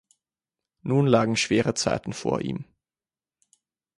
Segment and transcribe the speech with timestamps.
[0.81, 2.65] Nun lagen schwere Zeiten vor ihm.